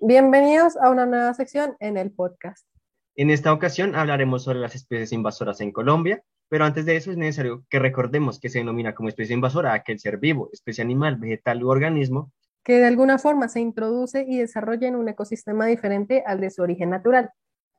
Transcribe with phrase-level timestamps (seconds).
[0.00, 2.66] Bienvenidos a una nueva sección en el podcast.
[3.14, 7.16] En esta ocasión hablaremos sobre las especies invasoras en Colombia, pero antes de eso es
[7.16, 11.62] necesario que recordemos que se denomina como especie invasora aquel ser vivo, especie animal, vegetal
[11.64, 12.32] u organismo
[12.66, 16.62] que de alguna forma se introduce y desarrolla en un ecosistema diferente al de su
[16.62, 17.30] origen natural,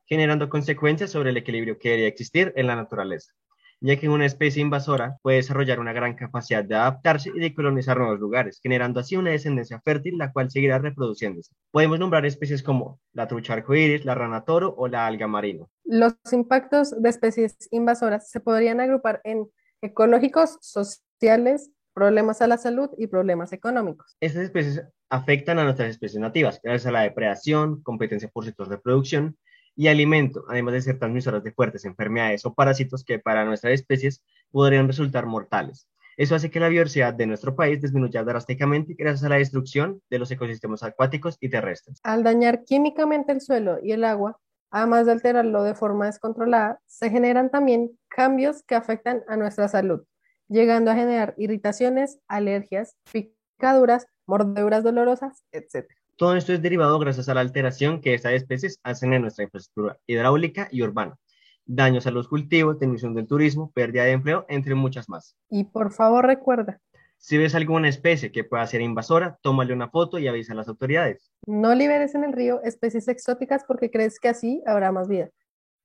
[0.06, 3.34] generando consecuencias sobre el equilibrio que debería existir en la naturaleza
[3.80, 7.98] ya que una especie invasora puede desarrollar una gran capacidad de adaptarse y de colonizar
[7.98, 11.52] nuevos lugares, generando así una descendencia fértil, la cual seguirá reproduciéndose.
[11.70, 15.70] Podemos nombrar especies como la trucha arcoíris, la rana toro o la alga marino.
[15.84, 19.48] Los impactos de especies invasoras se podrían agrupar en
[19.80, 24.16] ecológicos, sociales, problemas a la salud y problemas económicos.
[24.20, 28.76] Estas especies afectan a nuestras especies nativas, gracias a la depredación, competencia por sectores de
[28.76, 29.36] reproducción,
[29.78, 34.24] y alimento, además de ser transmisoras de fuertes enfermedades o parásitos que para nuestras especies
[34.50, 35.88] podrían resultar mortales.
[36.16, 40.18] Eso hace que la biodiversidad de nuestro país disminuya drásticamente gracias a la destrucción de
[40.18, 42.00] los ecosistemas acuáticos y terrestres.
[42.02, 44.40] Al dañar químicamente el suelo y el agua,
[44.72, 50.02] además de alterarlo de forma descontrolada, se generan también cambios que afectan a nuestra salud,
[50.48, 55.86] llegando a generar irritaciones, alergias, picaduras, mordeduras dolorosas, etc.
[56.18, 60.00] Todo esto es derivado gracias a la alteración que estas especies hacen en nuestra infraestructura
[60.04, 61.16] hidráulica y urbana.
[61.64, 65.36] Daños a los cultivos, disminución del turismo, pérdida de empleo, entre muchas más.
[65.48, 66.80] Y por favor recuerda.
[67.18, 70.66] Si ves alguna especie que pueda ser invasora, tómale una foto y avisa a las
[70.66, 71.30] autoridades.
[71.46, 75.30] No liberes en el río especies exóticas porque crees que así habrá más vida.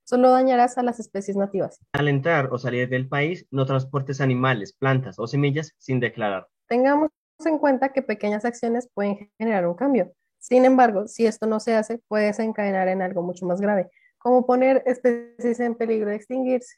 [0.04, 1.80] Solo dañarás a las especies nativas.
[1.92, 6.48] Al entrar o salir del país, no transportes animales, plantas o semillas sin declarar.
[6.68, 7.12] Tengamos
[7.46, 10.12] en cuenta que pequeñas acciones pueden generar un cambio.
[10.44, 14.46] Sin embargo, si esto no se hace, puede desencadenar en algo mucho más grave, como
[14.46, 16.76] poner especies en peligro de extinguirse.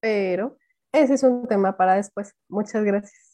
[0.00, 0.58] Pero
[0.92, 2.34] ese es un tema para después.
[2.48, 3.25] Muchas gracias.